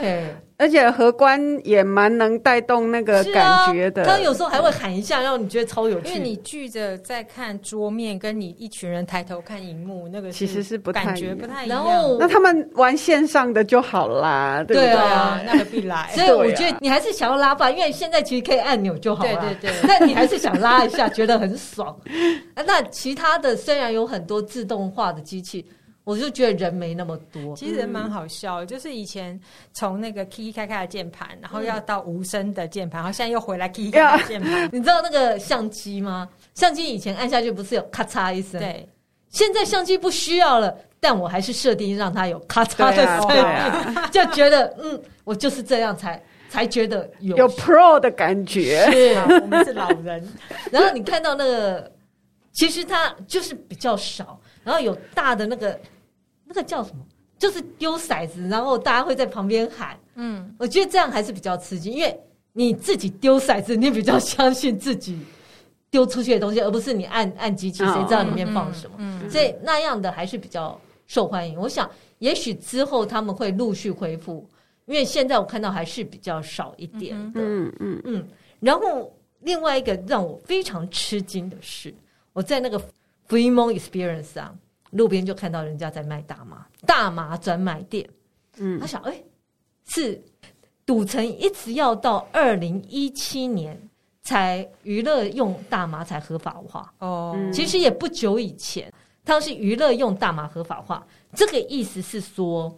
[0.59, 6.09] 而且荷官也蛮能带动那个感觉的，啊、他有时候还会喊一下，让你觉得超有趣。
[6.09, 11.85] 因为你聚着在看桌面，跟你一群人抬头看荧幕，那个其实是不太感觉不太一样。
[11.85, 14.93] 然后那他们玩线上的就好啦，对不对？
[14.93, 16.11] 对啊，那个必来。
[16.17, 19.35] 所以我觉得你还是想要拉吧，因为现在其实可以按钮就好了。
[19.61, 19.89] 对对对。
[19.89, 21.95] 但你还是想拉一下，觉得很爽。
[22.55, 25.67] 那其他的虽然有很多自动化的机器。
[26.07, 29.39] 我就觉得人没那么多，其实人蛮好笑就是以前
[29.73, 34.69] 从那个 key 开开的键盘，然后要到无声的键盘，然后现在又回来 key 开的键盘。
[34.73, 36.29] 你知道那个相机吗？
[36.55, 38.61] 相机以前按下去不是有咔嚓一声？
[38.61, 38.89] 对，
[39.31, 48.89] 现在相机不需要了，但我还是设定让它有咔嚓的声音，啊啊、就觉得嗯，我就是这样才才觉得有有 pro 的感觉。
[48.93, 50.25] 是， 我们是老人。
[50.71, 51.93] 然后你看到那个，
[52.53, 55.77] 其实它就是比较少，然后有大的那个。
[56.47, 57.05] 那个叫什么？
[57.39, 59.95] 就是丢骰子，然后大家会在旁边喊。
[60.15, 62.19] 嗯，我觉得这样还是比较刺激，因为
[62.55, 65.19] 你自己丢骰子，你比较相信自己
[65.91, 68.97] 丢出去的东西，而不是你按按机器，谁知道里面放什么？
[68.97, 71.61] 嗯，所以那样的还是比较受欢迎。
[71.61, 74.49] 我想，也许之后他们会陆续恢复，
[74.87, 77.41] 因为现在我看到还是比较少一点的。
[77.43, 78.27] 嗯嗯嗯。
[78.61, 81.95] 然后另外一个让我非常吃惊的是，
[82.33, 82.81] 我在那个
[83.29, 84.59] Fremont Experience 上。
[84.97, 88.09] 路边就看到人家在卖大麻，大麻专卖店。
[88.59, 89.25] 嗯，他想，哎、欸，
[89.87, 90.23] 是
[90.85, 93.79] 赌城一直要到二零一七年
[94.23, 96.93] 才娱乐用大麻才合法化。
[96.99, 98.91] 哦，其实也不久以前，
[99.25, 102.75] 当时娱乐用大麻合法化，这个意思是说，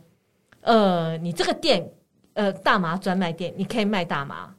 [0.62, 1.88] 呃，你这个店，
[2.34, 4.52] 呃，大麻专卖店，你可以卖大麻，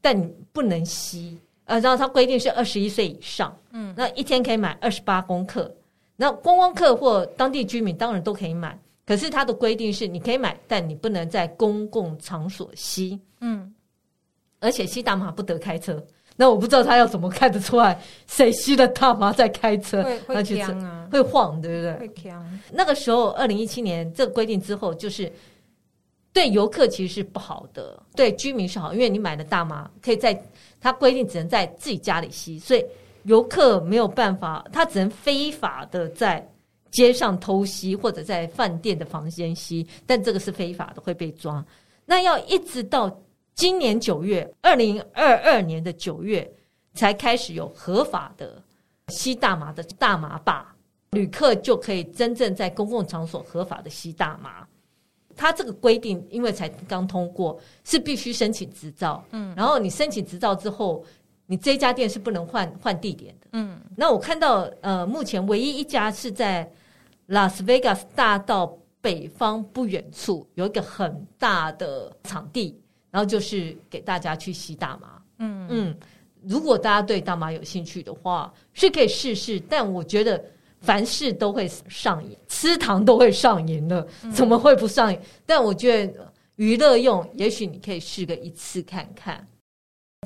[0.00, 1.36] 但你不能吸。
[1.64, 5.72] 呃，然后他规定是二十一岁以上，嗯，那一天可以买二十八公克。
[6.20, 13.74] 那观光客或当地居民当然都可以买，可是它的规定是你可以买，但你不能在公共场所吸，嗯，
[14.58, 16.04] 而且吸大麻不得开车。
[16.36, 22.06] 那我不知道他要怎么看得出来谁吸了大麻在开车，会会锵啊，会晃，对不对？
[22.06, 22.38] 会锵。
[22.70, 25.32] 那个时候，二零一七年这个规定之后，就是。
[26.32, 30.40] 对游客其实是不好的，对居民是好，因为你买了大麻可以在
[30.80, 32.84] 他规定只能在自己家里吸，所以
[33.24, 36.46] 游客没有办法，他只能非法的在
[36.90, 41.64] 街上偷吸或者在饭店的房间吸，但这个是非法的，会被抓。
[42.04, 43.10] 那要一直到
[43.54, 46.50] 今年九月，二零二二年的九月
[46.94, 48.60] 才开始有合法的
[49.08, 50.74] 吸大麻的大麻吧，
[51.10, 54.66] 旅客就可以真正在公共场所合法的吸大麻。
[55.36, 59.24] 他这个规定，因为才刚通过，是必须申请执照。
[59.30, 61.02] 嗯，然后你申请执照之后，
[61.50, 63.48] 你这家店是不能换换地点的。
[63.54, 66.70] 嗯，那我看到，呃，目前唯一一家是在
[67.26, 72.80] 拉斯维加斯大道北方不远处有一个很大的场地，
[73.10, 75.20] 然后就是给大家去吸大麻。
[75.38, 75.96] 嗯嗯，
[76.40, 80.40] 如果大家对大麻有兴趣的话，是可以试试，但我觉得。
[80.82, 85.18] 凡事都会上瘾，吃糖都会上瘾了，怎么会不上瘾？
[85.18, 89.46] 嗯、但我觉得娱乐用，也许你可以试个一次看看。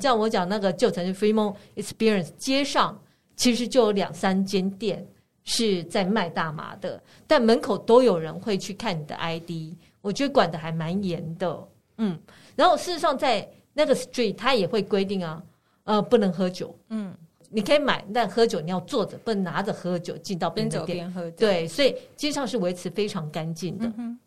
[0.01, 3.01] 像我讲那个旧城的 Fremont Experience 街上，
[3.37, 5.05] 其实就有两三间店
[5.45, 11.67] 是在卖大麻的，但门口都有人会去看你的 ID，我觉得管得还蛮严的。
[11.97, 12.19] 嗯，
[12.57, 15.41] 然后事实上在那个 Street，它也会规定啊，
[15.85, 16.77] 呃，不能喝酒。
[16.89, 17.15] 嗯。
[17.49, 20.97] 你可以买，但喝酒你要坐着，不能拿着喝酒进到边酒店。
[20.97, 21.37] 边喝酒。
[21.37, 23.89] 对，所以街上是维持非常干净的。
[23.97, 24.19] 嗯、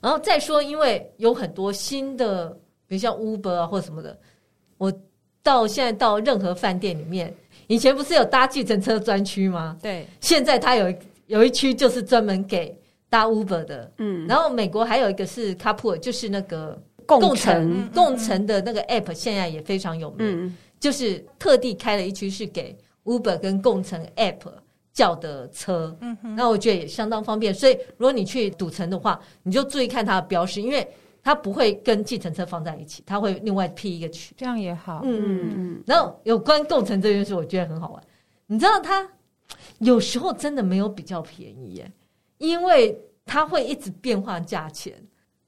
[0.00, 2.48] 然后再说，因为有很多新的，
[2.86, 4.18] 比如像 Uber 啊或什么的，
[4.78, 4.92] 我
[5.42, 7.32] 到现在到任何饭店里面，
[7.66, 9.76] 以前不是有搭计程车专区吗？
[9.80, 10.92] 对，现在它有
[11.26, 12.76] 有一区就是专门给
[13.08, 13.92] 搭 Uber 的。
[13.98, 20.18] 嗯，然后美国还有一个是 Carpool，就是那个共乘共乘的那个 App，现在也非常有名。
[20.20, 24.42] 嗯就是特地开了一区是给 Uber 跟共乘 App
[24.92, 25.96] 叫的车，
[26.36, 27.52] 那我觉得也相当方便。
[27.52, 30.86] 所以如果你去赌城的话，你就注意看它的标识，因为
[31.26, 35.00] 它不会跟计程车放在一起，他会另外批一个区，这样也好。
[35.02, 35.82] 嗯嗯嗯。
[35.84, 38.00] 然后有关共乘这件事，我觉得很好玩。
[38.46, 39.04] 你知道他
[39.80, 41.92] 有时候真的没有比较便宜耶，
[42.38, 44.94] 因为它会一直变化价钱。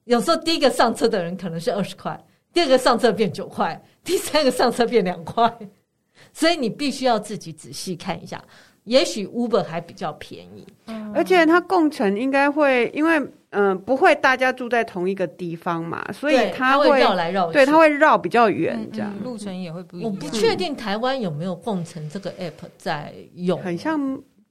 [0.03, 2.21] 有时候第一个上车的人可能是二十块。
[2.53, 5.57] 第二个上车变九块，第三个上车变两块，
[6.35, 8.43] 所以你必须要自己仔细看一下。
[8.83, 13.21] 也许 Uber 还比较便宜，嗯、而且它共乘应该会，因为
[13.51, 20.11] 嗯、呃、不会大家住在同一个地方嘛，所以它会绕来绕去，对，它会绕比较远，这样、嗯嗯、路程也会不一样。
[20.11, 23.99] 我不确定台湾有没有共乘这个 App 在用，很像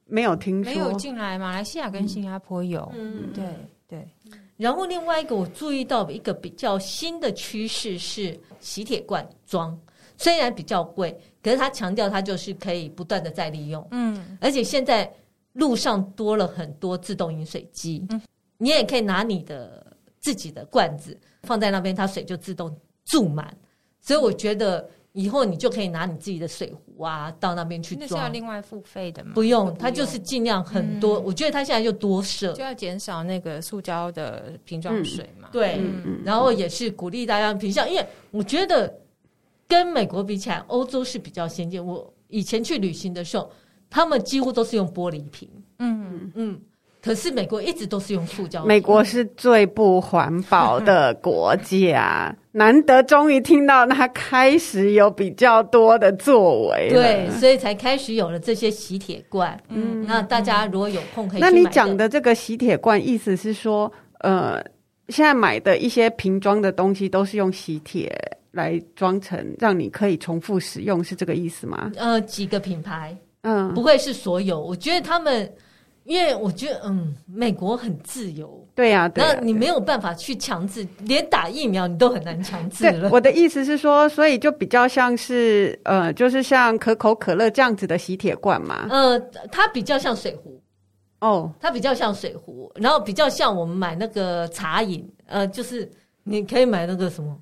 [0.05, 1.37] 没有听说，没有进来。
[1.37, 3.43] 马来西亚跟新加坡有，嗯，对
[3.87, 4.07] 对。
[4.55, 9.77] 然后另外一个我注意到一个比较新的趋势是喜铁罐装，
[10.17, 15.07] 虽然比较贵，可是它强调它就是可以不断的再利用，嗯，而且现在
[15.53, 18.19] 路上多了很多自动饮水机，嗯，
[18.57, 19.85] 你也可以拿你的
[20.19, 23.55] 自己的罐子放在那边，它水就自动注满，
[24.01, 24.89] 所以我觉得。
[25.13, 28.07] 以后你就可以拿你自己的水壶啊，到那边去装。
[28.07, 29.31] 那是要另外付费的吗？
[29.33, 31.17] 不用，它就是尽量很多。
[31.17, 35.49] 嗯、我觉得它现在就多设，就要减少那个塑胶的瓶装水嘛。
[35.49, 38.93] 嗯、对，嗯、然后也是鼓励大家品项，因为我觉得
[39.67, 41.83] 跟美国比起来，欧洲是比较先进。
[41.83, 43.51] 我以前去旅行的时候，
[43.89, 45.49] 他们几乎都是用玻璃瓶。
[45.79, 46.61] 嗯嗯。
[47.07, 48.65] 可是美国一直都是用塑胶。
[48.65, 56.89] 美国是最不环保的国家， 难得终于听到他开始有比较多的作为。
[56.89, 59.57] 对，所以才开始有了这些洗铁罐。
[59.69, 61.39] 嗯，那大家如果有空可以。
[61.39, 64.61] 那你讲的这个洗铁罐，意思是说，呃，
[65.09, 68.13] 现在买的一些瓶装的东西都是用洗铁
[68.51, 71.91] 来装成，让你可以重复使用，是这个意思吗？
[71.95, 74.59] 呃，几个品牌，嗯，不会是所有。
[74.59, 75.49] 我觉得他们。
[76.07, 83.09] 因为我觉得，嗯，美国很自由，对呀、啊，对啊、那你没有办法去强制，连打疫苗你都很难强制了。
[83.11, 88.87] 我的意思是说，所以就比较像是，呃，就是像可口可乐这样子的洗铁罐嘛。
[88.89, 89.19] 呃，
[89.51, 90.61] 它比较像水壶，
[91.19, 95.91] 哦，它比较像水壶，然后比较像我们买那个茶饮，呃，就是
[96.23, 97.37] 你可以买那个什么。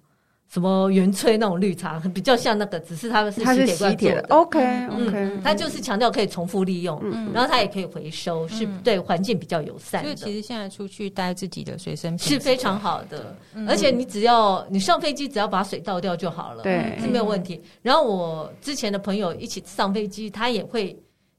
[0.56, 4.26] 什么原萃那种绿茶，比较像那个，只是他们是吸铁罐做的。
[4.30, 10.16] OK OK，它就是强调可以重复利用，嗯、然后它也可以回收，嗯、是对环境比较友善的。
[10.16, 17.62] 所以其实现在出去带自己的随身瓶是非常好的，嗯、而且你只要你上飞机，只要把水倒掉就好了，对，是没有问题。
[17.82, 20.98] 然后我之前的朋友一起上飞机，他也会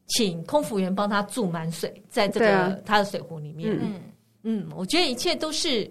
[0.09, 3.75] 请空服员帮他注满水，在这个他的水壶里面。
[3.81, 3.95] 嗯
[4.43, 5.91] 嗯，我觉得一切都是。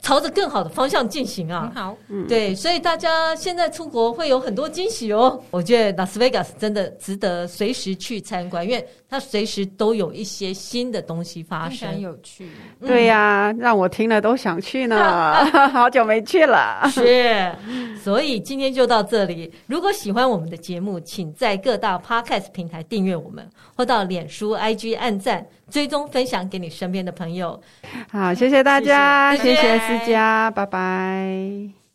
[0.00, 1.72] 朝着更好的方向进行啊！
[1.74, 1.96] 好，
[2.28, 5.42] 对，所以大家现在出国会有很多惊喜哦。
[5.50, 12.48] 我觉得拉斯维加斯真的值得随时去参观，因为它随时都有一些新的东西发生，很有趣。
[12.80, 16.88] 对呀，让我听了都想去呢， 好久没去了。
[16.90, 17.52] 是，
[18.02, 19.52] 所以今天就到这里。
[19.66, 25.46] 如果喜欢我们的节目，请在各大 Podcast 平台订阅我们，或到脸书、IG 按赞。
[25.68, 27.60] 追踪分享给你身边的朋友，
[28.12, 31.85] 好，谢谢大家，谢谢思佳，拜拜。